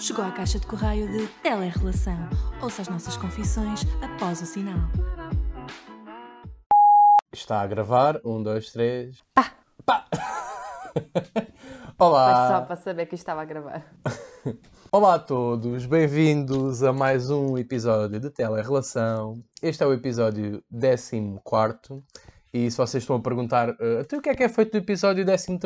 [0.00, 2.16] Chegou à caixa de correio de Telerrelação.
[2.62, 4.78] Ouça as nossas confissões após o sinal.
[7.30, 8.18] Está a gravar.
[8.24, 9.22] Um, dois, três.
[9.34, 9.52] Pá!
[9.84, 10.06] Pá!
[10.94, 12.48] Foi Olá!
[12.48, 13.84] só para saber que estava a gravar.
[14.90, 19.44] Olá a todos, bem-vindos a mais um episódio de Telerrelação.
[19.62, 22.02] Este é o episódio 14
[22.54, 24.78] e se vocês estão a perguntar "Ah, até o que é que é feito do
[24.78, 25.58] episódio 13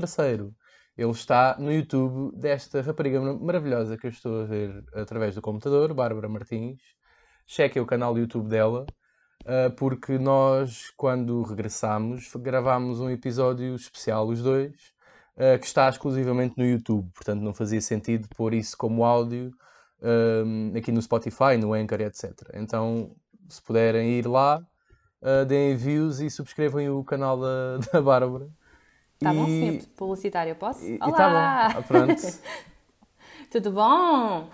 [0.96, 5.43] ele está no YouTube desta rapariga mar- maravilhosa que eu estou a ver através do
[5.43, 6.80] computador, Bárbara Martins.
[7.46, 8.86] Chequem o canal do YouTube dela,
[9.46, 14.72] ah, porque nós, quando regressámos, gravámos um episódio especial, os dois,
[15.36, 17.11] ah, que está exclusivamente no YouTube.
[17.13, 19.52] Portanto, não fazia sentido pôr isso como áudio
[20.02, 22.32] ah, aqui no Spotify, no Anchor, etc.
[22.54, 23.14] Então,
[23.49, 24.63] se puderem ir lá,
[25.49, 28.49] deem views e subscrevam o canal da, da Bárbara.
[29.25, 30.85] Está Tá bom, E- senhor publicitário, posso?
[30.85, 31.13] e- e Olá!
[31.17, 31.29] tá
[31.75, 31.79] bom.
[31.79, 32.23] Ah, pronto.
[33.50, 34.48] Tudo bom?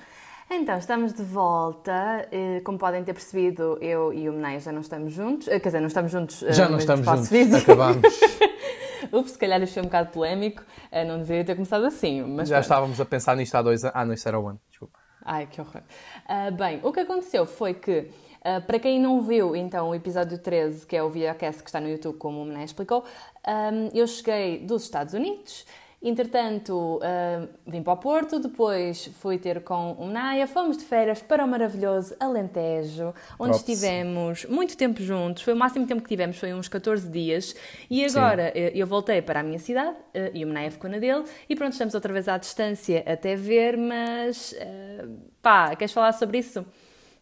[0.51, 2.29] Então, estamos de volta.
[2.31, 5.49] Eh, Como podem ter percebido, eu e o Menai já não estamos juntos.
[5.49, 7.57] Eh, Quer dizer, não estamos juntos eh, Já não estamos juntos, físico.
[7.73, 8.03] acabámos.
[9.13, 10.63] Ups, se calhar isto foi um bocado polémico.
[11.07, 12.63] Não deveria ter começado assim, mas Já pronto.
[12.65, 13.97] estávamos a pensar nisto há dois anos.
[13.97, 14.99] Ah, não, isso era o ano, desculpa.
[15.25, 15.83] Ai, que horror.
[16.29, 18.11] Ah, bem, o que aconteceu foi que,
[18.43, 21.81] ah, para quem não viu, então, o episódio 13, que é o videocast que está
[21.81, 23.05] no YouTube, como o Mené explicou,
[23.45, 25.67] ah, eu cheguei dos Estados Unidos,
[26.03, 31.21] entretanto, ah, vim para o Porto, depois fui ter com o Menaia, fomos de férias
[31.21, 33.57] para o maravilhoso Alentejo, onde Props.
[33.59, 37.55] estivemos muito tempo juntos, foi o máximo tempo que tivemos, foi uns 14 dias,
[37.91, 40.99] e agora eh, eu voltei para a minha cidade, eh, e o Menaia ficou na
[40.99, 45.05] dele, e pronto, estamos outra vez à distância até ver, mas eh,
[45.43, 46.65] pá, queres falar sobre isso?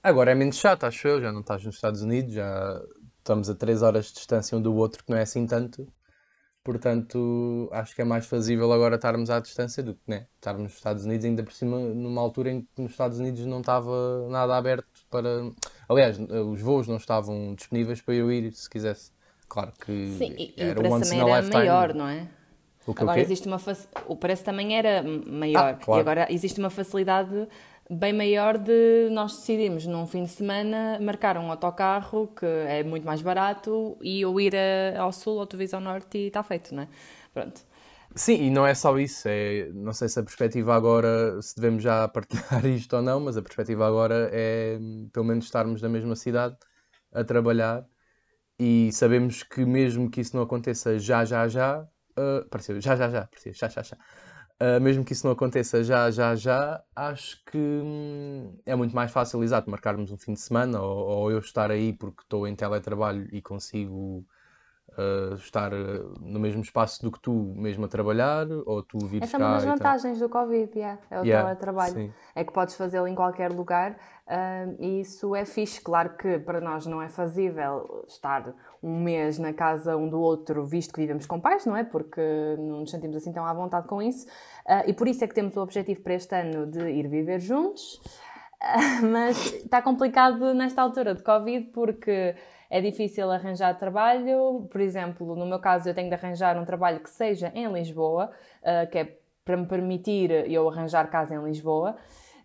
[0.03, 1.21] Agora é menos chato, acho eu.
[1.21, 2.81] Já não estás nos Estados Unidos, já
[3.19, 5.87] estamos a 3 horas de distância um do outro, que não é assim tanto.
[6.65, 10.75] Portanto, acho que é mais fazível agora estarmos à distância do que né, estarmos nos
[10.75, 14.57] Estados Unidos, ainda por cima, numa altura em que nos Estados Unidos não estava nada
[14.57, 15.29] aberto para.
[15.89, 19.13] Aliás, os voos não estavam disponíveis para eu ir se quisesse.
[19.49, 21.59] Claro que Sim, e, e o era preço também era lifetime.
[21.59, 22.29] maior, não é?
[22.87, 23.23] O que, o Agora quê?
[23.23, 25.99] existe uma fac- o preço também era maior Ah, claro.
[25.99, 27.49] e agora existe uma facilidade
[27.91, 33.05] bem maior de nós decidirmos num fim de semana marcar um autocarro que é muito
[33.07, 36.75] mais barato e eu ir a- ao sul ou vires ao norte e está feito,
[36.75, 36.89] não é?
[37.33, 37.63] Pronto.
[38.17, 41.83] Sim, e não é só isso, é, não sei se a perspectiva agora, se devemos
[41.83, 44.79] já partilhar isto ou não, mas a perspectiva agora é
[45.13, 46.57] pelo menos estarmos na mesma cidade
[47.13, 47.87] a trabalhar
[48.59, 51.89] e sabemos que mesmo que isso não aconteça já, já, já,
[52.51, 53.99] pareceu, já, já, já, parecia, já, já, já,
[54.61, 59.11] Ah, mesmo que isso não aconteça já, já, já, acho que hum, é muito mais
[59.13, 62.57] fácil, exato, marcarmos um fim de semana ou, ou eu estar aí porque estou em
[62.57, 64.27] teletrabalho e consigo
[64.99, 65.77] ah, estar ah,
[66.21, 69.55] no mesmo espaço do que tu mesmo a trabalhar, ou tu vires Essa é uma
[69.55, 71.95] das vantagens do Covid, yeah, é o Yeah, teletrabalho.
[71.95, 72.13] sim.
[72.35, 75.81] É que podes fazê-lo em qualquer lugar ah, e isso é fixe.
[75.81, 80.67] Claro que para nós não é fazível estar um mês na casa um do outro,
[80.67, 81.85] visto que vivemos com pais, não é?
[81.85, 82.21] Porque
[82.59, 84.27] não nos sentimos assim tão à vontade com isso.
[84.67, 87.39] Ah, e por isso é que temos o objetivo para este ano de ir viver
[87.41, 88.01] juntos.
[88.61, 92.35] Ah, Mas está complicado nesta altura de Covid porque
[92.71, 94.69] é difícil arranjar trabalho.
[94.71, 98.31] Por exemplo, no meu caso, eu tenho de arranjar um trabalho que seja em Lisboa,
[98.63, 101.97] ah, que é para me permitir eu arranjar casa em Lisboa.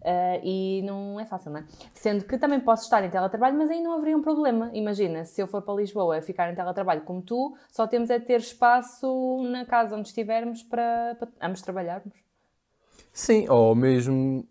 [0.05, 1.65] ah, e não é fácil, não é?
[1.93, 4.69] Sendo que também posso estar em teletrabalho, mas aí não haveria um problema.
[4.73, 8.39] Imagina, se eu for para Lisboa ficar em teletrabalho como tu, só temos é ter
[8.39, 12.13] espaço na casa onde estivermos para, para ambos trabalharmos.
[13.13, 14.45] Sim, ou mesmo,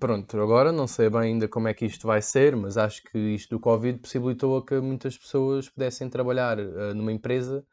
[0.00, 3.18] pronto, agora não sei bem ainda como é que isto vai ser, mas acho que
[3.18, 7.64] isto do Covid possibilitou a que muitas pessoas pudessem trabalhar ah, numa empresa,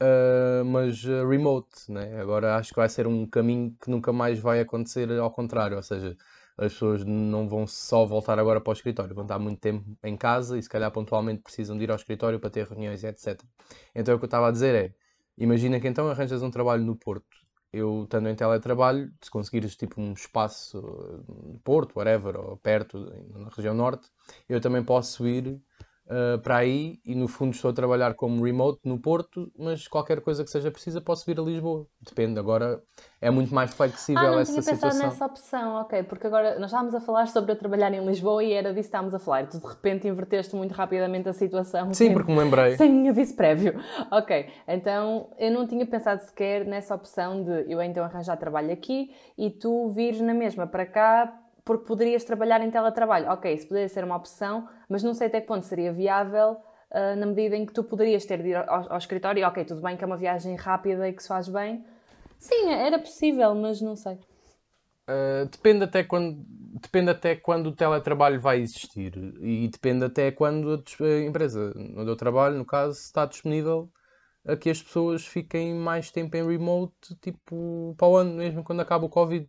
[0.00, 2.20] ah, mas ah, remote, né?
[2.20, 5.82] Agora acho que vai ser um caminho que nunca mais vai acontecer ao contrário, ou
[5.82, 6.16] seja,
[6.58, 10.16] as pessoas não vão só voltar agora para o escritório, vão estar muito tempo em
[10.16, 13.40] casa e se calhar pontualmente precisam de ir ao escritório para ter reuniões etc.
[13.94, 14.94] Então o que eu estava a dizer é,
[15.38, 17.43] imagina que então arranjas um trabalho no Porto
[17.74, 22.98] eu estando em teletrabalho, se conseguires tipo um espaço eh, Porto, whatever, ou perto,
[23.34, 24.08] na região norte,
[24.48, 25.60] eu também posso ir
[26.08, 30.20] eh, para aí e no fundo estou a trabalhar como remote no Porto, mas qualquer
[30.20, 31.86] coisa que seja precisa posso vir a Lisboa.
[32.00, 32.82] Depende, agora
[33.20, 35.10] é muito mais flexível Ah, não essa tinha pensado situação.
[35.10, 38.52] nessa opção, ok, porque agora nós estávamos a falar sobre eu trabalhar em Lisboa e
[38.52, 39.46] era disso que estávamos a falar.
[39.48, 41.86] Tu de repente inverteste muito rapidamente a situação.
[41.94, 42.76] Sim, sem- porque me lembrei.
[42.76, 43.74] Sem aviso prévio.
[44.10, 49.10] Ok, então eu não tinha pensado sequer nessa opção de eu então arranjar trabalho aqui
[49.38, 53.30] e tu vires na mesma para cá porque poderias trabalhar em teletrabalho.
[53.30, 56.58] Ok, isso poderia ser uma opção, mas não sei até que ponto seria viável
[56.94, 59.80] ah, na medida em que tu poderias ter de ir ao, ao escritório ok, tudo
[59.80, 61.84] bem que é uma viagem rápida e que se faz bem.
[62.38, 64.14] Sim, era possível, mas não sei.
[65.08, 66.44] Uh, depende, até quando,
[66.80, 72.16] depende até quando o teletrabalho vai existir e depende até quando a empresa onde eu
[72.16, 73.90] trabalho, no caso, está disponível
[74.46, 78.80] a que as pessoas fiquem mais tempo em remote, tipo, para o ano mesmo, quando
[78.80, 79.48] acaba o Covid.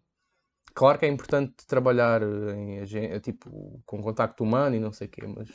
[0.76, 2.86] Claro que é importante trabalhar em,
[3.22, 5.50] tipo, com contacto humano e não sei o quê, mas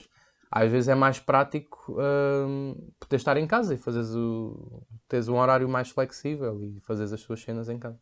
[0.51, 5.37] às vezes é mais prático uh, poder estar em casa e fazeres o, teres um
[5.37, 8.01] horário mais flexível e fazeres as suas cenas em casa.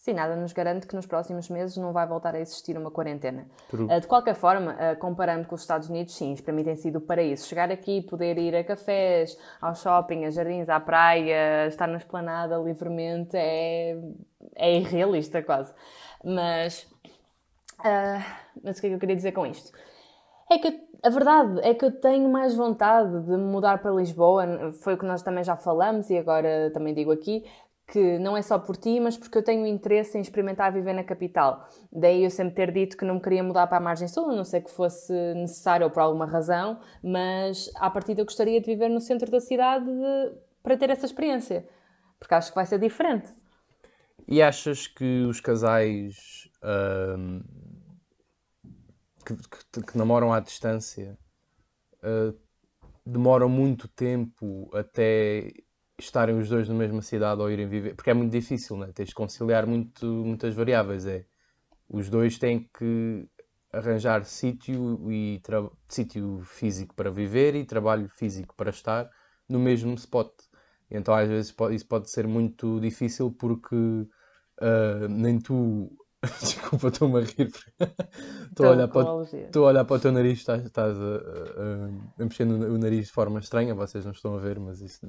[0.00, 3.46] Sim, nada nos garante que nos próximos meses não vai voltar a existir uma quarentena.
[3.70, 6.96] Uh, de qualquer forma, uh, comparando com os Estados Unidos, sim, para mim tem sido
[6.96, 7.46] o paraíso.
[7.46, 12.56] Chegar aqui, poder ir a cafés, ao shopping, a jardins, à praia, estar na esplanada
[12.56, 13.94] livremente é,
[14.56, 15.70] é irrealista quase.
[16.24, 16.90] Mas,
[17.80, 18.24] uh,
[18.64, 19.70] mas o que é que eu queria dizer com isto?
[20.50, 24.94] É que a verdade é que eu tenho mais vontade de mudar para Lisboa, foi
[24.94, 27.44] o que nós também já falamos e agora também digo aqui,
[27.90, 31.02] que não é só por ti, mas porque eu tenho interesse em experimentar viver na
[31.02, 31.68] capital.
[31.92, 34.36] Daí eu sempre ter dito que não me queria mudar para a margem sul, a
[34.36, 38.66] não sei que fosse necessário ou por alguma razão, mas à partida eu gostaria de
[38.66, 40.32] viver no centro da cidade de,
[40.62, 41.68] para ter essa experiência,
[42.18, 43.28] porque acho que vai ser diferente.
[44.28, 46.48] E achas que os casais
[47.18, 47.42] hum,
[49.26, 51.18] que, que, que, namoram à distância
[52.04, 52.38] uh,
[53.04, 55.52] demoram muito tempo até
[56.04, 58.90] estarem os dois na mesma cidade ou irem viver, porque é muito difícil, né?
[58.94, 61.06] tens de conciliar muito, muitas variáveis.
[61.06, 61.24] É,
[61.88, 63.28] os dois têm que
[63.72, 65.40] arranjar sítio e
[65.88, 69.08] sítio físico para viver e trabalho físico para estar
[69.48, 70.30] no mesmo spot.
[70.90, 75.90] Então às vezes isso pode ser muito difícil porque uh, nem tu
[76.40, 77.50] Desculpa, estou-me a rir.
[78.50, 82.24] Estou a, olhar para, a olhar para o teu nariz, estás, estás a, a, a,
[82.24, 85.00] mexer no, o nariz de forma estranha, vocês não estão a ver, mas isso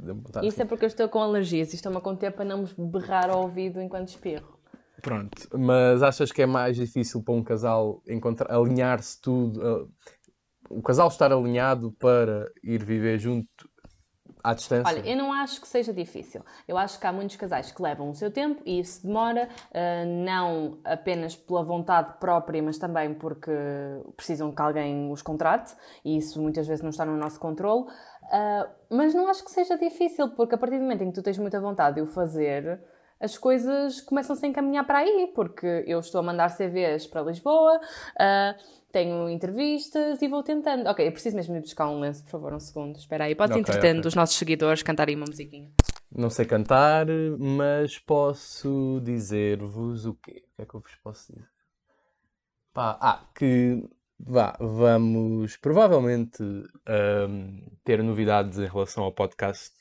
[0.42, 3.30] Isso é porque eu estou com alergias e estou-me a conter para não me berrar
[3.30, 4.58] ao ouvido enquanto espirro.
[5.02, 9.92] Pronto, mas achas que é mais difícil para um casal encontrar, alinhar-se tudo, uh,
[10.70, 13.50] o casal estar alinhado para ir viver junto
[14.44, 14.88] à distância?
[14.88, 16.44] Olha, eu não acho que seja difícil.
[16.68, 20.26] Eu acho que há muitos casais que levam o seu tempo e isso demora, uh,
[20.26, 23.52] não apenas pela vontade própria, mas também porque
[24.16, 27.84] precisam que alguém os contrate e isso muitas vezes não está no nosso controle.
[27.84, 31.24] Uh, mas não acho que seja difícil, porque a partir do momento em que tu
[31.24, 32.82] tens muita vontade de o fazer,
[33.22, 37.80] as coisas começam-se a encaminhar para aí, porque eu estou a mandar CVs para Lisboa.
[38.16, 40.88] Uh, tenho entrevistas e vou tentando.
[40.88, 42.98] Ok, eu preciso mesmo ir buscar um lenço, por favor, um segundo.
[42.98, 44.10] Espera aí, podes okay, entretendo okay.
[44.10, 45.72] os nossos seguidores cantarem uma musiquinha.
[46.14, 47.08] Não sei cantar,
[47.40, 50.44] mas posso dizer-vos o quê?
[50.52, 51.48] O que é que eu vos posso dizer?
[52.74, 53.82] Pá, ah, que
[54.20, 59.74] vá, vamos provavelmente um, ter novidades em relação ao podcast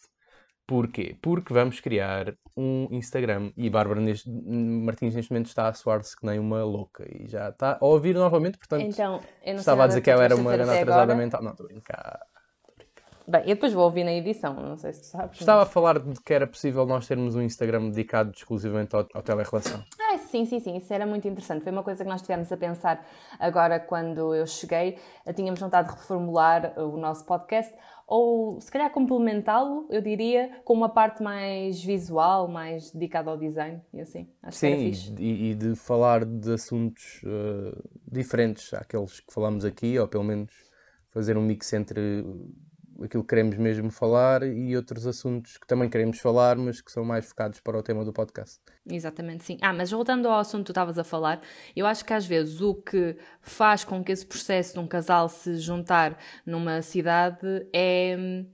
[0.70, 1.16] Porquê?
[1.20, 6.24] Porque vamos criar um Instagram e Bárbara neste, Martins neste momento está a suar-se que
[6.24, 10.08] nem uma louca e já está a ouvir novamente, portanto então, estava a dizer que
[10.08, 11.42] ela era uma grande atrasada mental.
[11.42, 12.20] Não, estou a brincar.
[13.26, 15.40] Bem, eu depois vou ouvir na edição, não sei se tu sabes.
[15.40, 15.68] Estava mas...
[15.68, 19.82] a falar de que era possível nós termos um Instagram dedicado exclusivamente ao, ao telerrelação.
[20.00, 21.64] Ah, sim, sim, sim, isso era muito interessante.
[21.64, 23.04] Foi uma coisa que nós tivemos a pensar
[23.40, 24.98] agora quando eu cheguei.
[25.34, 27.72] Tínhamos vontade de reformular o nosso podcast
[28.10, 33.80] ou se calhar complementá-lo, eu diria, com uma parte mais visual, mais dedicada ao design
[33.94, 34.28] e assim.
[34.42, 35.22] Acho Sim, que.
[35.22, 40.50] E, e de falar de assuntos uh, diferentes àqueles que falamos aqui, ou pelo menos
[41.10, 42.24] fazer um mix entre
[43.02, 47.04] aquilo que queremos mesmo falar e outros assuntos que também queremos falar, mas que são
[47.04, 48.60] mais focados para o tema do podcast.
[48.88, 49.58] Exatamente, sim.
[49.60, 51.40] Ah, mas voltando ao assunto que tu estavas a falar,
[51.74, 55.28] eu acho que às vezes o que faz com que esse processo de um casal
[55.28, 58.46] se juntar numa cidade é hum,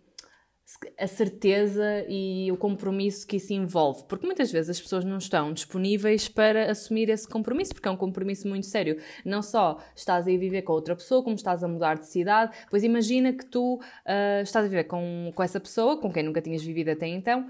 [0.99, 4.02] a certeza e o compromisso que isso envolve.
[4.08, 7.96] Porque muitas vezes as pessoas não estão disponíveis para assumir esse compromisso, porque é um
[7.96, 8.99] compromisso muito sério.
[9.25, 12.56] Não só estás a viver com outra pessoa, como estás a mudar de cidade.
[12.68, 16.42] Pois imagina que tu uh, estás a viver com, com essa pessoa, com quem nunca
[16.42, 17.49] tinhas vivido até então,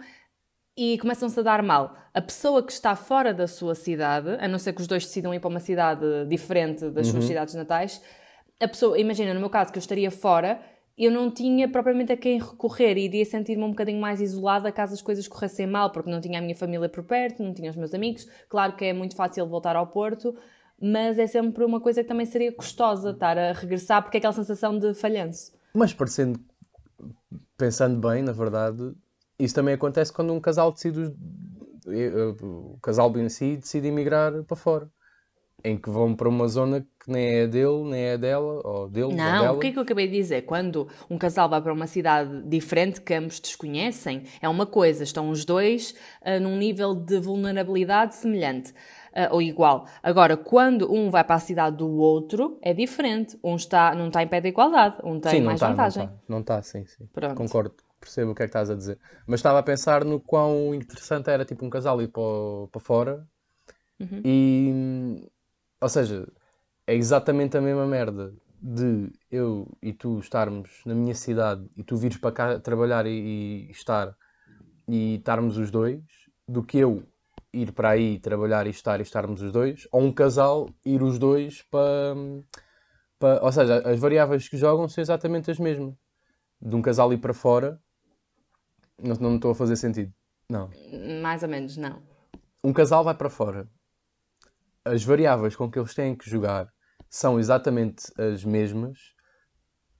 [0.76, 1.96] e começam-se a dar mal.
[2.12, 5.32] A pessoa que está fora da sua cidade, a não ser que os dois decidam
[5.32, 7.14] ir para uma cidade diferente das uhum.
[7.14, 8.02] suas cidades natais,
[8.61, 10.61] a pessoa, imagina no meu caso que eu estaria fora
[10.96, 14.94] eu não tinha propriamente a quem recorrer e iria sentir-me um bocadinho mais isolada caso
[14.94, 17.76] as coisas corressem mal, porque não tinha a minha família por perto, não tinha os
[17.76, 18.26] meus amigos.
[18.48, 20.34] Claro que é muito fácil voltar ao Porto,
[20.80, 24.32] mas é sempre uma coisa que também seria custosa estar a regressar, porque é aquela
[24.32, 25.52] sensação de falhanço.
[25.74, 26.40] Mas parecendo,
[27.58, 28.94] pensando bem, na verdade,
[29.38, 31.14] isso também acontece quando um casal decide,
[32.42, 34.90] o casal em si decide emigrar para fora
[35.66, 39.06] em que vão para uma zona que nem é dele, nem é dela, ou dele,
[39.06, 39.52] ou Não, dela.
[39.52, 40.42] o que é que eu acabei de dizer?
[40.42, 45.28] Quando um casal vai para uma cidade diferente que ambos desconhecem, é uma coisa, estão
[45.30, 48.73] os dois ah, num nível de vulnerabilidade semelhante
[49.14, 49.87] ah, ou igual.
[50.02, 53.38] Agora, quando um vai para a cidade do outro, é diferente.
[53.42, 56.04] Um está, não está em pé de igualdade, um tem Sim, não mais não vantagem.
[56.04, 56.16] está.
[56.28, 57.06] Não está, sim, sim.
[57.12, 57.35] Pronto.
[57.35, 58.99] Concordo, percebo o que é que estás a dizer.
[59.26, 62.23] Mas estava a pensar no quão interessante era tipo um casal ir para,
[62.70, 63.26] para fora
[63.99, 64.20] Uhum.
[64.23, 65.26] e,
[65.80, 66.26] ou seja,
[66.87, 71.97] é exatamente a mesma merda de eu e tu estarmos na minha cidade e tu
[71.97, 74.16] vires para cá trabalhar e, e estar
[74.88, 76.00] e estarmos os dois,
[76.49, 77.02] do que eu
[77.52, 81.18] ir para aí trabalhar e estar e estarmos os dois, ou um casal ir os
[81.18, 82.14] dois para,
[83.18, 85.95] para ou seja, as variáveis que jogam são exatamente as mesmas.
[86.61, 87.80] De um casal ir para fora,
[89.02, 90.12] não, não estou a fazer sentido.
[90.49, 90.71] Não.
[91.23, 92.02] Mais ou menos, não.
[92.62, 93.68] Um casal vai para fora.
[94.87, 96.69] As variáveis com que eles têm que jogar
[97.11, 98.97] são exatamente as mesmas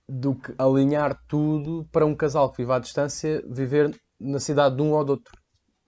[0.07, 4.81] do que alinhar tudo para um casal que vive à distância viver na cidade de
[4.81, 5.37] um ou do outro.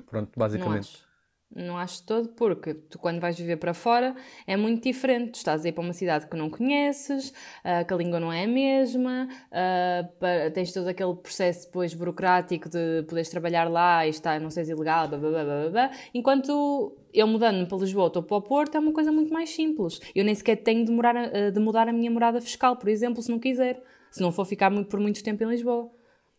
[0.06, 1.08] Pronto, basicamente.
[1.56, 4.15] Não acho todo, porque tu, quando vais viver para fora,
[4.46, 5.32] é muito diferente.
[5.32, 8.32] Tu estás a ir para uma cidade que não conheces, ah, que a língua não
[8.32, 14.06] é a mesma, ah, pa- tens todo aquele processo depois burocrático de poderes trabalhar lá
[14.06, 18.24] e estar, não seres ilegal, blá, blá, blá, blá, enquanto eu mudando-me para Lisboa ou
[18.24, 20.00] para o Porto é uma coisa muito mais simples.
[20.13, 23.24] Eu nem sequer tenho de, morar, a- de mudar a minha morada fiscal, por exemplo,
[23.24, 23.82] se não quiser.
[24.12, 25.89] Se não for ficar muito- por muito tempo em Lisboa.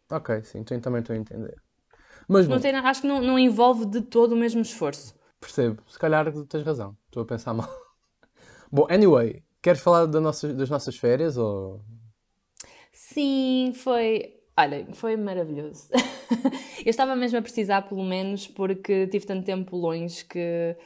[0.08, 1.56] Ok, sim, então também estou a entender.
[2.32, 5.14] Mas bom, Não tem, acho que não, não envolve de todo o mesmo esforço.
[5.40, 5.82] percebo.
[5.88, 6.96] Se calhar tens razão.
[7.06, 7.68] Estou a pensar mal.
[8.70, 11.80] Bom, anyway, queres falar da nossa- das nossas férias ou...
[12.92, 14.36] Sim, foi.
[14.56, 15.88] Olha, foi maravilhoso.
[16.84, 20.76] Eu estava mesmo a precisar, pelo menos, porque tive tanto tempo longe que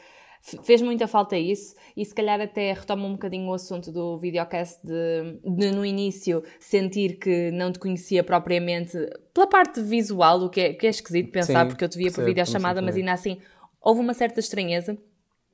[0.62, 1.74] fez muita falta isso.
[1.96, 6.42] E se calhar até retoma um bocadinho o assunto do videocast de, de no início
[6.58, 8.96] sentir que não te conhecia propriamente
[9.32, 12.12] pela parte visual, o que é, que é esquisito pensar, Sim, porque eu te via
[12.12, 13.40] por videochamada, mas ainda assim
[13.80, 14.98] houve uma certa estranheza.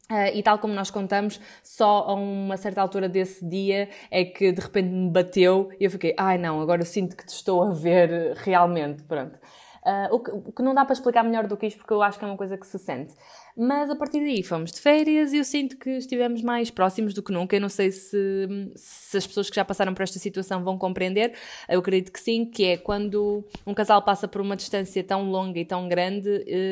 [0.09, 4.51] Ah, e tal como nós contamos, só a uma certa altura desse dia é que
[4.51, 7.73] de repente me bateu e eu fiquei, ai não, agora sinto que te estou a
[7.73, 9.39] ver realmente, pronto.
[9.85, 12.03] Ah, o, que, o que não dá para explicar melhor do que isto, porque eu
[12.03, 13.15] acho que é uma coisa que se sente.
[13.57, 17.23] Mas a partir daí fomos de férias e eu sinto que estivemos mais próximos do
[17.23, 17.57] que nunca.
[17.57, 18.47] Eu não sei se,
[18.77, 21.35] se as pessoas que já passaram por esta situação vão compreender.
[21.69, 25.59] Eu acredito que sim, que é quando um casal passa por uma distância tão longa
[25.59, 26.29] e tão grande,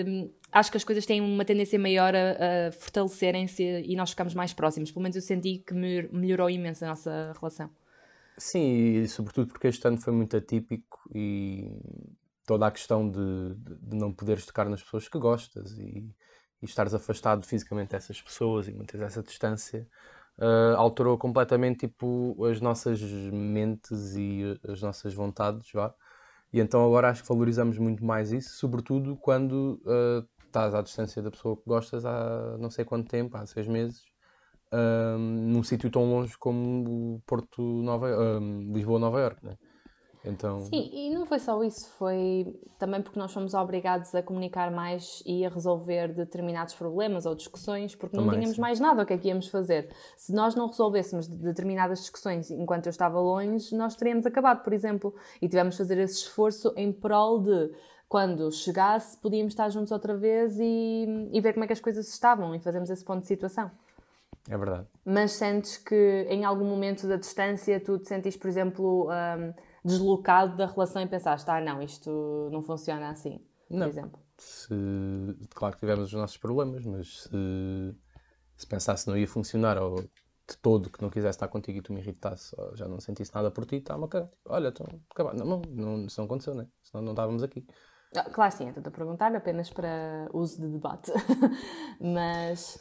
[0.06, 4.34] hum, acho que as coisas têm uma tendência maior a, a fortalecerem-se e nós ficamos
[4.34, 4.90] mais próximos.
[4.90, 7.70] Pelo menos eu senti que me- melhorou imenso a nossa relação.
[8.40, 11.72] Sim, e sobretudo porque este ano foi muito atípico e
[12.48, 16.10] toda a questão de, de, não poderes tocar nas pessoas que gostas e,
[16.62, 19.86] e estares afastado fisicamente dessas pessoas e manteres essa distância
[20.38, 25.94] ah, alterou completamente tipo, as nossas mentes e as nossas vontades, vá.
[26.52, 31.20] E então agora acho que valorizamos muito mais isso, sobretudo quando ah, estás à distância
[31.22, 34.04] da pessoa que gostas há não sei quanto tempo, há seis meses,
[34.72, 35.18] ahm,
[35.52, 39.58] num sítio tão longe como Porto Nova, ahm, Lisboa Nova Iorque, né?
[40.28, 44.70] Então, Sim, e não foi só isso, foi também porque nós fomos obrigados a comunicar
[44.70, 48.62] mais e a resolver determinados problemas ou discussões, porque não Também, tínhamos sim.
[48.62, 49.88] mais nada o que é que íamos fazer.
[50.16, 54.72] Se nós não resolvêssemos de- determinadas discussões enquanto eu estava longe, nós teríamos acabado, por
[54.72, 57.70] exemplo, e tivemos de fazer esse esforço em prol de
[58.08, 62.08] quando chegasse, podíamos estar juntos outra vez e, e ver como é que as coisas
[62.08, 63.70] estavam e fazermos esse ponto de situação.
[64.48, 64.86] é verdade.
[65.04, 69.52] Mas sentes que em algum momento da distância tu te sentiste, por exemplo, hum,
[69.88, 73.40] deslocado da relação e pensaste, ah não, isto não funciona assim,
[73.70, 73.80] Não.
[73.80, 74.22] por exemplo.
[74.36, 74.74] Se,
[75.54, 77.30] claro que tivemos os nossos problemas, mas se,
[78.56, 79.96] se pensasse que não ia funcionar ou
[80.48, 83.34] de todo que não quisesse estar contigo e tu me irritasse ou já não sentisse
[83.34, 84.28] nada por ti, está-me a cagar.
[84.28, 85.34] Tipo, olha, então, acabar.
[85.34, 86.66] Não, não, isso não aconteceu, né?
[86.82, 87.66] Senão não estávamos aqui.
[88.16, 91.12] Ah, Claro, sim, estou a perguntar apenas para uso de debate.
[92.00, 92.80] Mas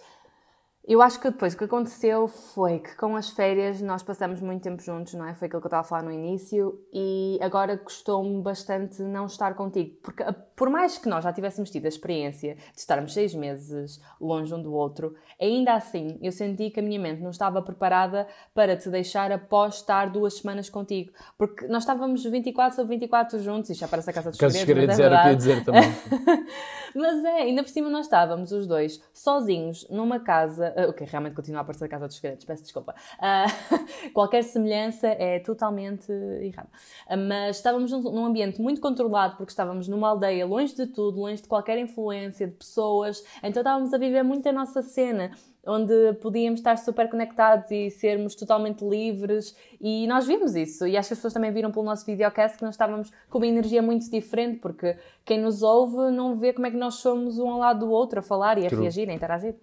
[0.87, 4.63] eu acho que depois o que aconteceu foi que com as férias nós passamos muito
[4.63, 5.33] tempo juntos, não é?
[5.33, 9.53] Foi aquilo que eu estava a falar no início e agora custou-me bastante não estar
[9.53, 9.97] contigo.
[10.01, 13.99] Porque ah, por mais que nós já tivéssemos tido a experiência de estarmos seis meses
[14.19, 18.25] longe um do outro, ainda assim eu senti que a minha mente não estava preparada
[18.53, 21.11] para te deixar após estar duas semanas contigo.
[21.37, 24.87] Porque nós estávamos 24 sobre 24 juntos, e já parece a casa dos segredos, segredos
[24.87, 25.83] mas é era o que eu ia dizer também.
[26.95, 31.33] Mas é, ainda por cima nós estávamos os dois sozinhos numa casa Uh, ok, realmente
[31.33, 32.93] continua a aparecer a Casa dos Segredos, peço desculpa.
[33.17, 36.69] Uh, qualquer semelhança é totalmente errada.
[37.09, 41.19] Uh, mas estávamos num, num, ambiente muito controlado, porque estávamos numa aldeia, longe de tudo,
[41.19, 45.31] longe de qualquer influência de pessoas, então estávamos a viver muito a nossa cena
[45.65, 49.53] onde podíamos estar super conectados e sermos totalmente livres.
[49.81, 50.87] E nós vimos isso.
[50.87, 53.47] E acho que as pessoas também viram pelo nosso videocast que nós estávamos com uma
[53.47, 57.49] energia muito diferente, porque quem nos ouve não vê como é que nós somos um
[57.49, 58.83] ao lado do outro a falar e a True.
[58.83, 59.55] reagir, a interagir.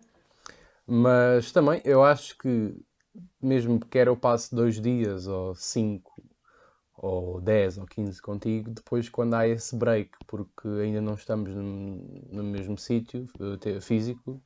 [0.87, 2.77] Mas também eu acho que,
[3.41, 6.23] mesmo que eu passe dois dias ou cinco
[6.97, 11.63] ou 10 ou 15 contigo, depois quando há esse break, porque ainda não estamos no,
[12.31, 13.27] no mesmo sítio
[13.81, 14.43] físico,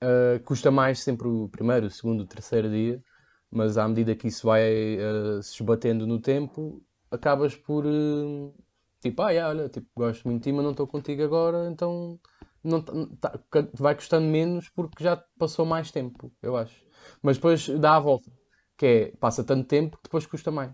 [0.00, 3.02] Uh, custa mais sempre o primeiro, o segundo, o terceiro dia,
[3.50, 8.54] mas à medida que isso vai uh, se esbatendo no tempo, acabas por uh,
[9.00, 12.20] tipo, ah, yeah, olha, tipo, gosto muito de ti, mas não estou contigo agora, então
[12.62, 13.38] não, tá,
[13.74, 16.84] vai custando menos porque já passou mais tempo, eu acho.
[17.22, 18.30] Mas depois dá a volta,
[18.76, 20.72] que é passa tanto tempo que depois custa mais.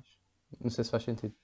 [0.60, 1.34] Não sei se faz sentido.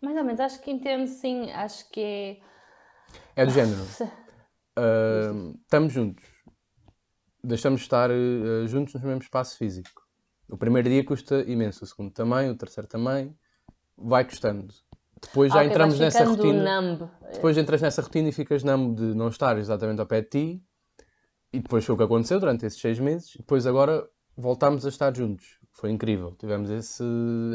[0.00, 2.40] Mais ou menos, acho que entendo sim, acho que é.
[3.36, 3.82] É do género.
[5.64, 6.24] estamos juntos
[7.42, 10.02] deixamos de estar uh, juntos no mesmo espaço físico.
[10.48, 13.36] O primeiro dia custa imenso, o segundo também, o terceiro também,
[13.96, 14.72] vai custando.
[15.22, 16.80] Depois já okay, entramos nessa rotina.
[16.80, 17.10] Numb.
[17.32, 20.62] Depois entras nessa rotina e ficas numb de não estar exatamente ao pé de ti.
[21.52, 23.34] E depois foi o que aconteceu durante esses seis meses.
[23.36, 25.58] Depois agora voltámos a estar juntos.
[25.70, 26.34] Foi incrível.
[26.38, 27.04] Tivemos esse,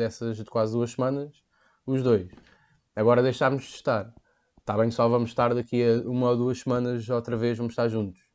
[0.01, 1.43] essas quase duas semanas,
[1.85, 2.29] os dois.
[2.95, 4.13] Agora deixámos de estar.
[4.59, 7.87] Está bem, só vamos estar daqui a uma ou duas semanas outra vez, vamos estar
[7.87, 8.27] juntos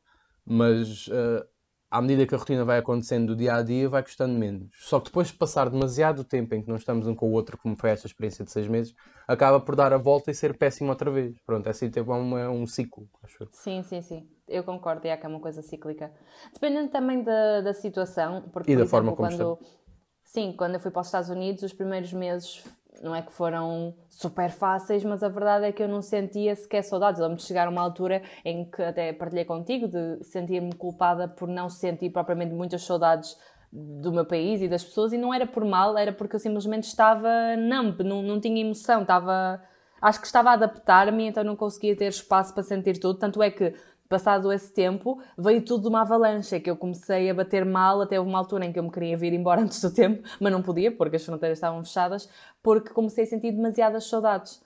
[0.45, 1.45] mas uh,
[1.93, 4.67] à medida que a rotina vai acontecendo do dia a dia, vai custando menos.
[4.79, 7.55] Só que depois de passar demasiado tempo em que não estamos um com o outro,
[7.55, 8.95] como foi esta experiência de seis meses,
[9.27, 11.39] acaba por dar a volta e ser péssimo outra vez.
[11.45, 14.27] Pronto, é assim tipo, é um, é um ciclo, acho Sim, sim, sim.
[14.47, 16.11] Eu concordo, é que é uma coisa cíclica.
[16.51, 19.53] Dependendo também da, da situação, porque, e por da exemplo, forma como quando...
[19.61, 19.83] Está.
[20.25, 22.63] Sim, quando eu fui para os Estados Unidos, os primeiros meses
[23.01, 26.83] não é que foram super fáceis, mas a verdade é que eu não sentia sequer
[26.83, 27.19] saudades.
[27.19, 31.27] Eu lembro de chegar a uma altura em que até partilhei contigo de sentir-me culpada
[31.27, 33.37] por não sentir propriamente muitas saudades
[33.71, 36.83] do meu país e das pessoas, e não era por mal, era porque eu simplesmente
[36.83, 39.61] estava numb, não, não tinha emoção, estava.
[39.99, 43.17] Acho que estava a adaptar-me, então não conseguia ter espaço para sentir tudo.
[43.17, 43.73] Tanto é que
[44.09, 48.19] passado esse tempo, veio tudo de uma avalanche, que eu comecei a bater mal, até
[48.19, 50.61] houve uma altura em que eu me queria vir embora antes do tempo, mas não
[50.61, 52.29] podia, porque as fronteiras estavam fechadas,
[52.61, 54.61] porque comecei a sentir demasiadas saudades.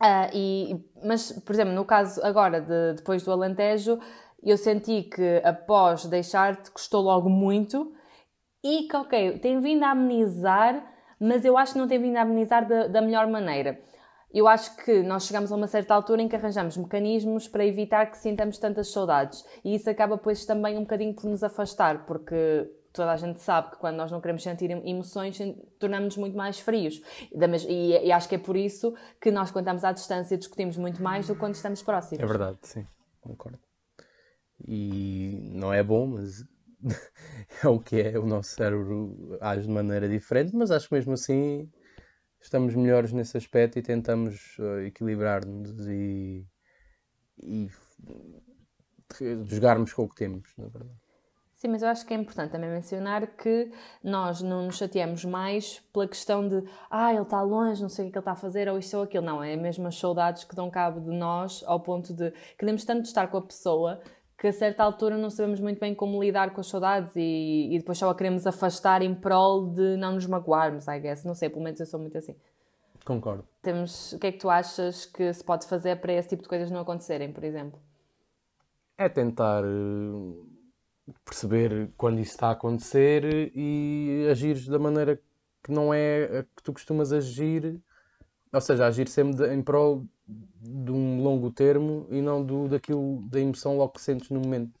[0.00, 3.98] Uh, e, mas, por exemplo, no caso agora, de, depois do Alentejo,
[4.42, 7.92] eu senti que após deixar-te custou logo muito
[8.64, 10.84] e que, ok, tem vindo a amenizar,
[11.20, 13.80] mas eu acho que não tem vindo a amenizar da, da melhor maneira
[14.32, 18.06] eu acho que nós chegamos a uma certa altura em que arranjamos mecanismos para evitar
[18.06, 19.44] que sintamos tantas saudades.
[19.64, 23.72] E isso acaba, pois, também um bocadinho por nos afastar, porque toda a gente sabe
[23.72, 25.38] que quando nós não queremos sentir emoções,
[25.78, 27.02] tornamos-nos muito mais frios.
[27.68, 31.26] E, acho que é por isso que nós, quando estamos à distância, discutimos muito mais
[31.26, 32.22] do que quando estamos próximos.
[32.22, 32.86] É verdade, sim,
[33.20, 33.58] concordo.
[34.66, 36.44] E não é bom, mas
[37.62, 38.18] é o que é.
[38.18, 41.68] O nosso cérebro age de maneira diferente, mas acho que mesmo assim
[42.42, 46.46] estamos melhores nesse aspecto e tentamos uh, equilibrar-nos e,
[47.42, 47.70] e
[49.44, 51.02] jogarmos com o que temos, na verdade.
[51.62, 53.70] Sim, mas eu acho que é importante também mencionar que
[54.02, 58.10] nós não nos chateamos mais pela questão de ah, ele está longe, não sei o
[58.10, 59.24] que ele está a fazer, ou isto ou aquilo.
[59.24, 63.04] Não, é mesmo as saudades que dão cabo de nós, ao ponto de queremos tanto
[63.04, 64.00] estar com a pessoa
[64.42, 67.78] que a certa altura não sabemos muito bem como lidar com as saudades e, e
[67.78, 71.24] depois só a queremos afastar em prol de não nos magoarmos, I guess.
[71.24, 72.34] Não sei, pelo menos eu sou muito assim.
[73.04, 73.46] Concordo.
[73.62, 76.48] Temos, o que é que tu achas que se pode fazer para esse tipo de
[76.48, 77.78] coisas não acontecerem, por exemplo?
[78.98, 85.20] É tentar eh, perceber quando isso está a acontecer e agir da maneira
[85.62, 87.80] que não é a que tu costumas agir,
[88.52, 93.40] ou seja, agir sempre em prol de um longo termo e não do, daquilo, da
[93.40, 94.78] emoção logo que sentes no momento.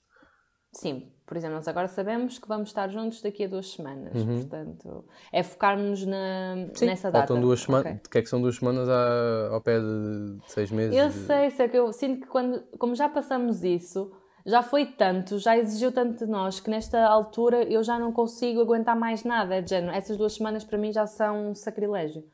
[0.72, 4.40] Sim, por exemplo, nós agora sabemos que vamos estar juntos daqui a duas semanas, uhum.
[4.40, 7.26] portanto, é focarmos na, Sim, nessa data.
[7.26, 8.00] Faltam duas semanas, okay.
[8.10, 10.96] que é que são duas semanas ao pé de seis meses?
[10.96, 14.10] Eu sei, sei que eu sinto que quando, como já passamos isso,
[14.44, 18.60] já foi tanto, já exigiu tanto de nós que nesta altura eu já não consigo
[18.60, 19.56] aguentar mais nada.
[19.56, 22.24] É de género, essas duas semanas para mim já são um sacrilégio.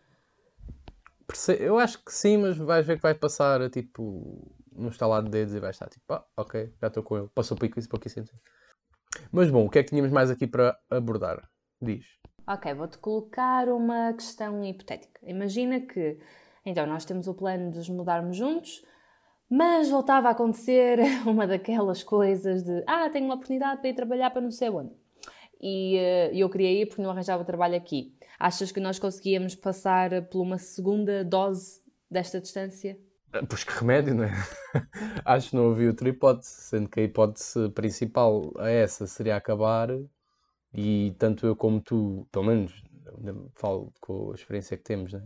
[1.61, 5.55] Eu acho que sim, mas vais ver que vai passar tipo no estalar de dedos
[5.55, 7.29] e vai estar tipo, ah, ok, já estou com ele.
[7.35, 8.41] Passou pouquíssimo, pouquíssimo tempo.
[9.31, 11.49] Mas bom, o que é que tínhamos mais aqui para abordar?
[11.81, 12.07] Diz.
[12.47, 15.21] Ok, vou-te colocar uma questão hipotética.
[15.23, 16.19] Imagina que,
[16.65, 18.83] então, nós temos o plano de nos mudarmos juntos,
[19.51, 24.31] Mas voltava a acontecer uma daquelas coisas de ah, tenho uma oportunidade para ir trabalhar
[24.31, 24.93] para não sei onde.
[25.61, 28.15] E uh, eu queria ir porque não arranjava trabalho aqui.
[28.39, 32.99] Achas que nós conseguíamos passar por uma segunda dose desta distância?
[33.33, 34.33] Ah, pois que remédio, não é?
[35.25, 39.89] Acho que não havia outra hipótese, sendo que a hipótese principal a essa seria acabar
[40.73, 42.73] e tanto eu como tu, pelo menos
[43.55, 45.23] falo com a experiência que temos, né?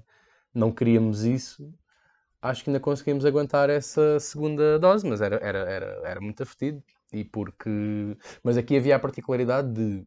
[0.55, 1.72] não queríamos isso.
[2.40, 6.83] Acho que ainda conseguimos aguentar essa segunda dose, mas era, era, era, era muito afetido.
[7.12, 7.70] E porque...
[8.42, 10.07] Mas aqui havia a particularidade de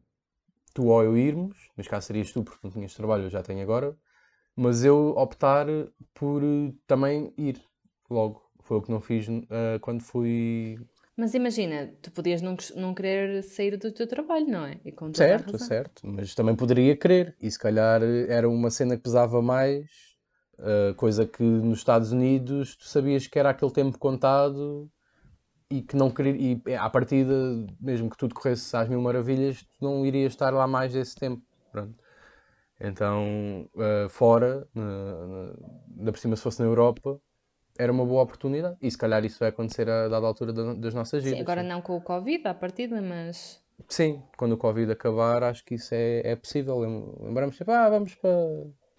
[0.76, 3.62] tu ou eu irmos, mas cá serias tu porque não tinhas trabalho, eu já tenho
[3.62, 3.96] agora,
[4.54, 5.66] mas eu optar
[6.12, 6.42] por
[6.86, 7.58] também ir
[8.10, 8.42] logo.
[8.60, 10.78] Foi o que não fiz uh, quando fui.
[11.16, 14.78] Mas imagina, tu podias não, não querer sair do teu trabalho, não é?
[15.14, 16.02] certo, certo.
[16.06, 17.34] Mas também poderia querer.
[17.40, 19.86] E se calhar era uma cena que pesava mais,
[20.58, 24.90] uh, coisa que nos Estados Unidos tu sabias que era aquele tempo contado
[25.70, 26.32] e que não queria.
[26.36, 27.34] E é, à partida,
[27.80, 31.42] mesmo que tudo corresse às mil maravilhas, tu não irias estar lá mais desse tempo.
[31.70, 31.94] Pronto.
[32.80, 37.18] Então, uh, fora, na, por cima se fosse na Europa,
[37.78, 38.76] era uma boa oportunidade.
[38.80, 41.38] E se calhar isso vai acontecer a dada altura das nossas vidas.
[41.38, 41.68] Sim, agora sim.
[41.68, 43.62] não com o Covid à partida, mas.
[43.88, 46.78] Sim, quando o Covid acabar, acho que isso é, é possível.
[47.20, 48.30] Lembramos sempre, ah, vamos para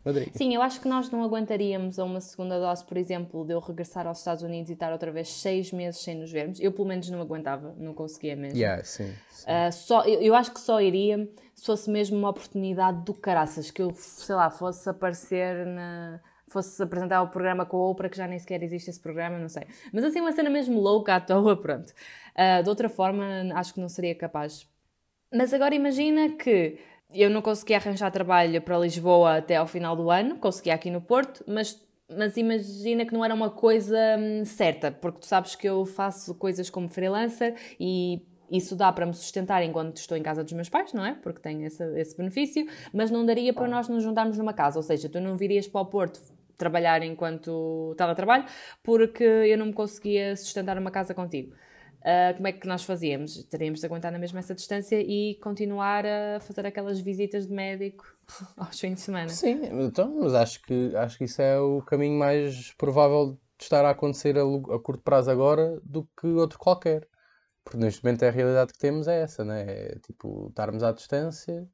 [0.07, 0.29] Madrid.
[0.33, 3.59] Sim, eu acho que nós não aguentaríamos a uma segunda dose, por exemplo, de eu
[3.59, 6.59] regressar aos Estados Unidos e estar outra vez seis meses sem nos vermos.
[6.59, 8.57] Eu, pelo menos, não aguentava, não conseguia mesmo.
[8.57, 9.45] Yeah, sim, sim.
[9.45, 13.69] Uh, só, eu, eu, acho que só iria se fosse mesmo uma oportunidade do caraças,
[13.69, 18.17] que eu, sei lá, fosse aparecer na fosse apresentar o programa com a Oprah, que
[18.17, 19.63] já nem sequer existe esse programa, não sei.
[19.91, 21.89] Mas assim, uma cena mesmo louca à toa, pronto.
[21.89, 24.65] Uh, de outra forma, acho que não seria capaz.
[25.33, 26.79] Mas agora imagina que
[27.13, 31.01] eu não conseguia arranjar trabalho para Lisboa até ao final do ano, conseguia aqui no
[31.01, 35.67] Porto, mas, mas imagina que não era uma coisa hum, certa, porque tu sabes que
[35.67, 40.43] eu faço coisas como freelancer e isso dá para me sustentar enquanto estou em casa
[40.43, 41.13] dos meus pais, não é?
[41.13, 44.83] Porque tenho esse, esse benefício, mas não daria para nós nos juntarmos numa casa, ou
[44.83, 46.21] seja, tu não virias para o Porto
[46.57, 48.45] trabalhar enquanto teletrabalho,
[48.83, 51.53] porque eu não me conseguia sustentar uma casa contigo.
[51.99, 53.43] Uh, como é que nós fazíamos?
[53.45, 58.05] Teríamos de aguentar na mesma essa distância e continuar a fazer aquelas visitas de médico
[58.55, 59.29] aos fins de semana.
[59.29, 63.83] Sim, então, mas acho que, acho que isso é o caminho mais provável de estar
[63.83, 67.07] a acontecer a, a curto prazo agora do que outro qualquer.
[67.63, 69.65] Porque neste momento a realidade que temos é essa, né?
[69.67, 71.67] É tipo, estarmos à distância,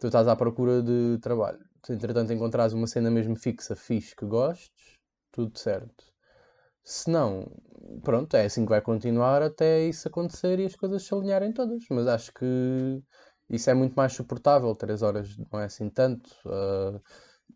[0.00, 4.24] tu estás à procura de trabalho se entretanto encontrares uma cena mesmo fixa, fixe, que
[4.24, 4.98] gostes,
[5.32, 6.04] tudo certo.
[6.84, 7.46] Se não,
[8.02, 11.84] pronto, é assim que vai continuar até isso acontecer e as coisas se alinharem todas.
[11.90, 13.02] Mas acho que
[13.48, 14.74] isso é muito mais suportável.
[14.74, 16.30] Três horas não é assim tanto.
[16.44, 17.00] Uh,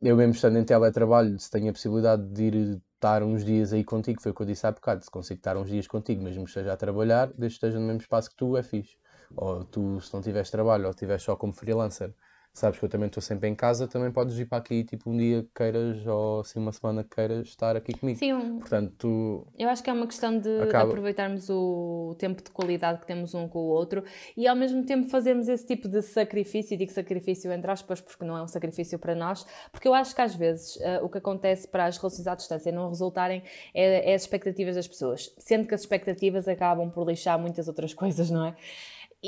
[0.03, 3.85] eu mesmo estando em teletrabalho, se tenho a possibilidade de ir estar uns dias aí
[3.85, 6.45] contigo, foi o que eu disse há bocado, se consigo estar uns dias contigo, mesmo
[6.45, 8.97] que esteja a trabalhar, desde que esteja no mesmo espaço que tu, é fixe.
[9.35, 12.15] Ou tu, se não tiveres trabalho, ou estiveres só como freelancer,
[12.57, 15.17] sabes que eu também estou sempre em casa, também podes vir para aqui, tipo, um
[15.17, 18.19] dia que queiras, ou assim, uma semana que queiras estar aqui comigo.
[18.19, 18.59] Sim.
[18.59, 19.47] Portanto, tu...
[19.59, 20.89] Eu acho que é uma questão de acaba...
[20.89, 24.03] aproveitarmos o tempo de qualidade que temos um com o outro
[24.35, 28.25] e ao mesmo tempo fazermos esse tipo de sacrifício, e digo sacrifício entre aspas, porque
[28.25, 31.19] não é um sacrifício para nós, porque eu acho que às vezes uh, o que
[31.19, 33.43] acontece para as relações à distância não resultarem
[33.75, 37.93] é, é as expectativas das pessoas, sendo que as expectativas acabam por lixar muitas outras
[37.95, 38.57] coisas, não é?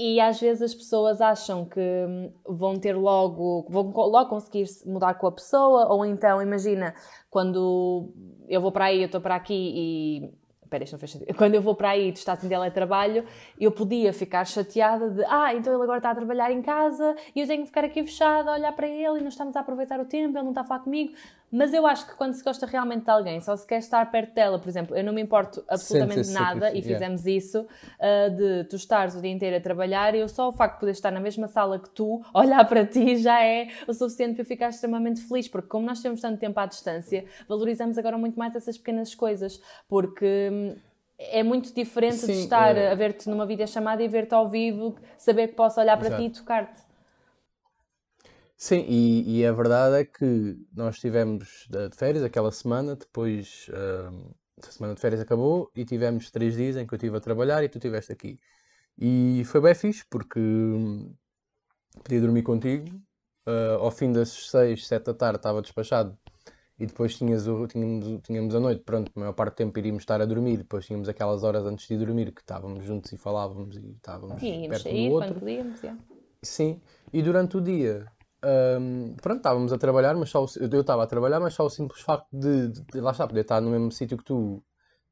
[0.01, 5.15] E às vezes as pessoas acham que hum, vão ter logo, vão logo conseguir mudar
[5.15, 6.95] com a pessoa, ou então, imagina,
[7.29, 8.13] quando
[8.49, 11.33] eu vou para aí, eu estou para aqui e Espera, isto não fez sentido.
[11.37, 13.25] Quando eu vou para aí e tu estás em teletrabalho,
[13.59, 17.41] eu podia ficar chateada de ah, então ele agora está a trabalhar em casa e
[17.41, 19.99] eu tenho que ficar aqui fechada a olhar para ele e não estamos a aproveitar
[19.99, 21.15] o tempo, ele não está a falar comigo.
[21.51, 24.35] Mas eu acho que quando se gosta realmente de alguém, só se quer estar perto
[24.35, 27.39] dela, por exemplo, eu não me importo absolutamente nada e fizemos yeah.
[27.39, 30.75] isso, uh, de tu estares o dia inteiro a trabalhar e eu só o facto
[30.75, 34.35] de poder estar na mesma sala que tu, olhar para ti já é o suficiente
[34.35, 38.19] para eu ficar extremamente feliz, porque como nós temos tanto tempo à distância, valorizamos agora
[38.19, 40.77] muito mais essas pequenas coisas, porque hum,
[41.19, 42.93] é muito diferente Sim, de estar é...
[42.93, 46.23] a ver-te numa videochamada e ver-te ao vivo, saber que posso olhar para Exato.
[46.23, 46.88] ti e tocar-te.
[48.61, 53.71] Sim, e, e, a verdade é que nós estivemos de férias aquela semana, depois
[54.67, 57.63] a semana de férias acabou e tivemos três dias em que eu estive a trabalhar
[57.63, 58.39] e tu estiveste aqui.
[58.99, 61.15] E foi bem fixe porque hum,
[62.03, 62.89] podia dormir contigo,
[63.47, 66.19] uh, ao fim das seis, sete da tarde estava despachado
[66.79, 70.03] e depois tinhas o, tínhamos, tínhamos a noite, pronto, a maior parte do tempo iríamos
[70.03, 73.77] estar a dormir, depois tínhamos aquelas horas antes de dormir que estávamos juntos e falávamos
[73.77, 75.29] e estávamos Sim, perto sair, do outro.
[75.31, 75.81] Quando podíamos.
[76.43, 76.81] Sim,
[77.13, 78.07] e durante o dia
[78.45, 81.71] um, pronto, estávamos a trabalhar, mas só o, eu estava a trabalhar, mas só o
[81.71, 84.63] simples facto de, de, de, lá está, poder estar no mesmo sítio que tu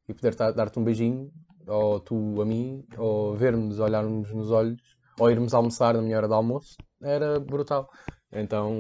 [0.09, 1.33] e poder dar-te um beijinho,
[1.67, 4.81] ou tu a mim, ou vermos, olharmos nos olhos,
[5.19, 7.91] ou irmos almoçar na minha hora de almoço, era brutal.
[8.31, 8.73] Então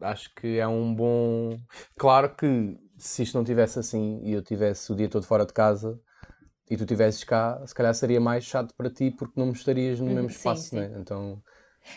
[0.00, 1.58] acho que é um bom.
[1.96, 5.52] Claro que se isto não tivesse assim e eu tivesse o dia todo fora de
[5.52, 5.98] casa
[6.70, 9.98] e tu estivesses cá, se calhar seria mais chato para ti porque não me estarias
[10.00, 10.76] no mesmo Uhum, sim, espaço, sim.
[10.76, 10.94] né?
[10.98, 11.42] Então,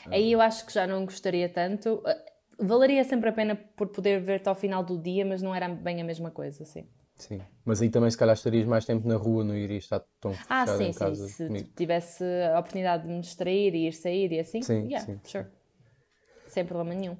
[0.09, 1.95] Aí eu acho que já não gostaria tanto.
[2.05, 2.31] Uh,
[2.65, 5.99] Valeria sempre a pena por poder ver-te ao final do dia, mas não era bem
[6.01, 6.85] a mesma coisa, sim.
[7.15, 7.41] sim.
[7.65, 10.65] Mas aí também se calhar estarias mais tempo na rua, não irias estar tão Ah,
[10.67, 10.99] sim, em sim.
[10.99, 11.69] casa Se comigo.
[11.75, 12.23] tivesse
[12.53, 15.47] a oportunidade de me distrair e ir sair e assim, Sim, yeah, sim, sure.
[16.47, 17.17] Sem problema nenhum.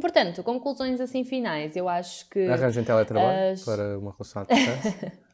[0.00, 1.74] Portanto, conclusões assim finais.
[1.76, 2.46] Eu acho que.
[2.48, 5.12] Arranjem teletrabalho As- para uma relação à distância.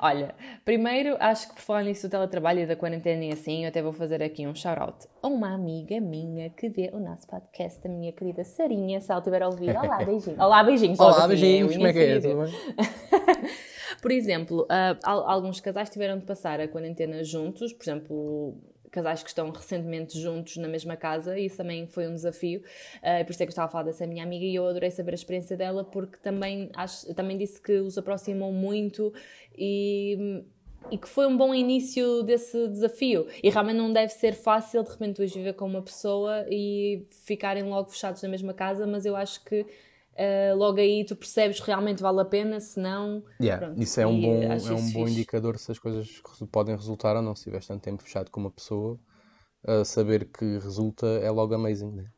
[0.00, 0.34] Olha,
[0.64, 3.82] primeiro acho que por falar nisso do teletrabalho e da quarentena e assim, eu até
[3.82, 7.90] vou fazer aqui um shout-out a uma amiga minha que vê o nosso podcast, a
[7.90, 9.70] minha querida Sarinha, se ela tiver a ouvir.
[9.76, 10.38] Olá, beijinhos.
[10.38, 11.00] Olá, beijinhos.
[11.00, 12.20] Olá, beijinhos, como é que é?
[12.20, 12.52] Tudo bem?
[14.00, 14.66] Por exemplo,
[15.02, 18.54] al- alguns casais tiveram de passar a quarentena juntos, por exemplo,
[18.90, 22.62] casais que estão recentemente juntos na mesma casa, e isso também foi um desafio.
[23.02, 24.90] Ah, por isso é que eu estava a falar dessa minha amiga e eu adorei
[24.90, 29.12] saber a experiência dela, porque também, acho, também disse que os aproximou muito
[29.56, 30.44] e.
[30.92, 33.26] E que foi um bom início desse desafio.
[33.42, 37.64] E realmente não deve ser fácil de repente hoje viver com uma pessoa e ficarem
[37.64, 39.66] logo fechados na mesma casa, mas eu acho que
[40.18, 43.24] ah, logo aí tu percebes realmente vale a pena, se não.
[43.40, 45.12] Yeah, Pronto, isso é um bom, acho é um bom fixe.
[45.12, 47.34] indicador se as coisas podem resultar ou não.
[47.34, 48.98] Se tiveres tanto tempo fechado com uma pessoa,
[49.66, 52.10] a saber que resulta é logo amazing, né?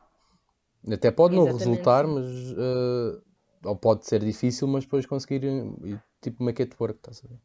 [0.92, 3.22] Até pode não Exatamente, resultar, mas uh,
[3.64, 7.40] ou pode ser difícil, mas depois conseguir uh, tipo make it work, estás a ver?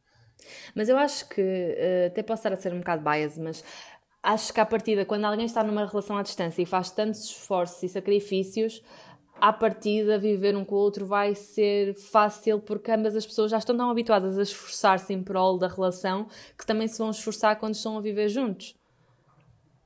[0.75, 3.63] Mas eu acho que, eh, até posso estar a ser um bocado bias, mas
[4.21, 7.81] acho que à partida, quando alguém está numa relação à distância e faz tantos esforços
[7.83, 8.81] e sacrifícios,
[9.39, 13.57] à partida viver um com o outro vai ser fácil porque ambas as pessoas já
[13.57, 17.75] estão tão habituadas a esforçar-se em prol da relação que também se vão esforçar quando
[17.75, 18.75] estão a viver juntos.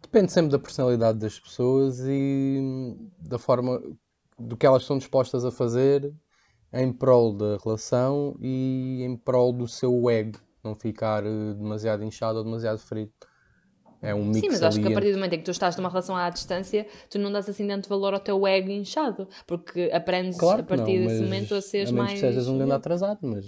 [0.01, 3.81] Depende sempre da personalidade das pessoas e da forma
[4.37, 6.13] do que elas estão dispostas a fazer
[6.71, 12.37] em prol da relação e em prol do seu ego, não ficar eh, demasiado inchado
[12.37, 13.11] ou demasiado ferido.
[14.01, 15.51] É um mix Sim, mas acho ali que a partir do momento em que tu
[15.51, 19.27] estás numa relação à distância, tu não dás assim tanto valor ao teu ego inchado,
[19.45, 22.19] porque aprendes Claro a que não, partir desse momento a seres a menos mais.
[22.21, 23.45] que sejas um grande atrasado, mas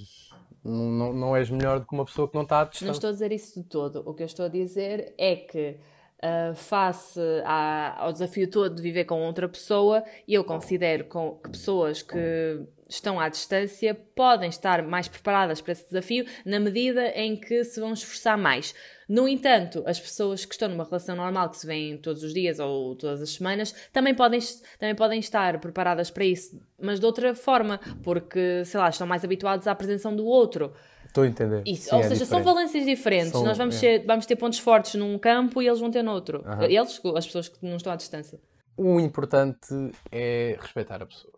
[0.63, 2.91] não, não, não és melhor do que uma pessoa que não está à Não distância.
[2.91, 4.03] estou a dizer isso de todo.
[4.05, 5.77] O que eu estou a dizer é que,
[6.21, 11.49] ah, face à- ao desafio todo de viver com outra pessoa, eu considero com- que
[11.51, 12.59] pessoas que
[12.91, 17.79] estão à distância podem estar mais preparadas para esse desafio na medida em que se
[17.79, 18.75] vão esforçar mais.
[19.07, 22.59] No entanto, as pessoas que estão numa relação normal, que se veem todos os dias
[22.59, 24.39] ou todas as semanas, também podem,
[24.79, 29.23] também podem estar preparadas para isso, mas de outra forma, porque, sei lá, estão mais
[29.23, 30.73] habituados à presença do outro.
[31.05, 31.61] Estou a entender.
[31.65, 32.45] Isso, Sim, ou é seja, são diferente.
[32.45, 33.31] valências diferentes.
[33.31, 33.79] São- Nós vamos, é.
[33.79, 36.41] ser- vamos ter pontos fortes num campo e eles vão ter noutro.
[36.45, 36.63] Aham.
[36.65, 38.39] Eles, as pessoas que não estão à distância.
[38.77, 39.67] O importante
[40.09, 41.33] é respeitar a pessoa.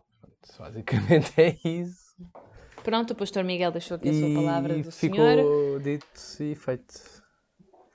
[0.58, 2.04] Basicamente é isso.
[2.82, 5.80] Pronto, o pastor Miguel deixou aqui a sua palavra E do ficou Senhor.
[5.80, 6.06] dito
[6.40, 7.24] e feito.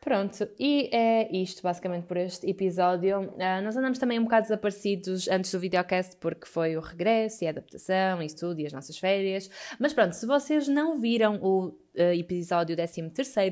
[0.01, 3.33] Pronto, e é isto basicamente por este episódio.
[3.37, 7.47] Ah, nós andamos também um bocado desaparecidos antes do videocast porque foi o regresso e
[7.47, 9.49] a adaptação, isso tudo e as nossas férias.
[9.77, 13.11] Mas pronto, se vocês não viram o ah, episódio 13,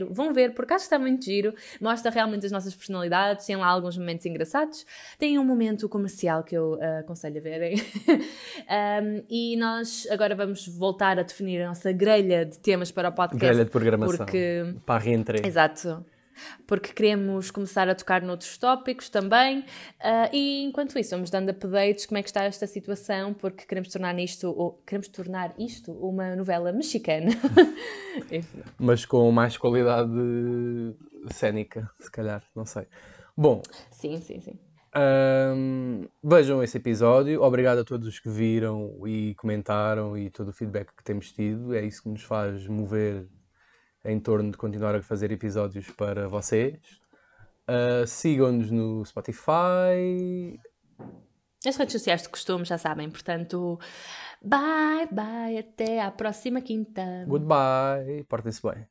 [0.09, 1.53] vão ver porque acho que está muito giro.
[1.81, 4.85] Mostra realmente as nossas personalidades, tem lá alguns momentos engraçados.
[5.19, 7.75] Tem um momento comercial que eu ah, aconselho a verem.
[8.67, 13.11] Um, e nós agora vamos voltar a definir a nossa grelha de temas para o
[13.11, 13.45] podcast.
[13.45, 14.17] Grelha de programação.
[14.17, 15.41] Porque Para a reentrée.
[15.45, 16.05] Exato.
[16.65, 19.65] Porque queremos começar a tocar noutros tópicos também.
[19.99, 23.89] ah, e enquanto isso, vamos dando updates como é que está esta situação, porque queremos
[23.89, 27.31] tornar isto, ou, queremos tornar isto uma novela mexicana.
[28.31, 28.63] Enfim.
[28.77, 30.11] Mas com mais qualidade
[31.31, 32.87] cénica, se calhar, não sei.
[33.35, 34.59] Bom, sim, sim, sim.
[34.93, 37.43] Ahm, vejam esse episódio.
[37.43, 41.75] Obrigado a todos os que viram e comentaram e todo o feedback que temos tido.
[41.75, 43.27] É isso que nos faz mover
[44.07, 46.79] em torno de continuar a fazer episódios para vocês.
[47.67, 50.59] Ah, Sigam-nos no Spotify.
[51.65, 53.77] As redes sociais de costume já sabem, portanto,
[54.41, 57.25] bye bye, até à próxima quinta.
[57.27, 58.23] Goodbye.
[58.29, 58.87] Portem-se bem.